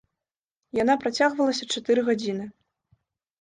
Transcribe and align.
Яна 0.77 0.95
працягвалася 1.03 1.67
чатыры 1.75 2.01
гадзіны. 2.09 2.45